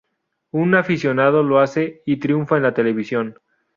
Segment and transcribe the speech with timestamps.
[0.49, 3.37] Un aficionado lo hace y triunfa en la televisión.